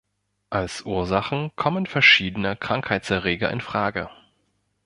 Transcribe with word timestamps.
Als 0.49 0.81
Ursachen 0.81 1.51
kommen 1.55 1.85
verschiedene 1.85 2.55
Krankheitserreger 2.55 3.51
in 3.51 3.61
Frage. 3.61 4.09